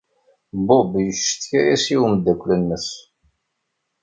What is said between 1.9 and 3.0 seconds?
i umeddakel-nnes.